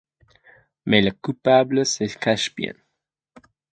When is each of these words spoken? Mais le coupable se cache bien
Mais 0.87 0.99
le 1.03 1.11
coupable 1.11 1.85
se 1.85 2.05
cache 2.17 2.55
bien 2.55 2.73